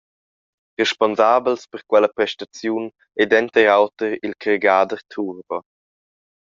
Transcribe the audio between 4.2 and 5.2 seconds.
il cargader